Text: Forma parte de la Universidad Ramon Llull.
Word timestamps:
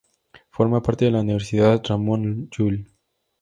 Forma 0.49 0.81
parte 0.81 1.05
de 1.05 1.11
la 1.11 1.19
Universidad 1.19 1.83
Ramon 1.87 2.49
Llull. 2.49 2.89